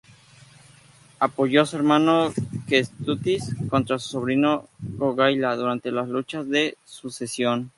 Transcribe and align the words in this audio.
Apoyó 1.19 1.61
a 1.61 1.65
su 1.67 1.75
hermano 1.75 2.33
Kęstutis 2.67 3.53
contra 3.69 3.99
su 3.99 4.09
sobrino 4.09 4.67
Jogaila 4.97 5.55
durante 5.55 5.91
las 5.91 6.09
luchas 6.09 6.49
de 6.49 6.75
sucesión. 6.85 7.69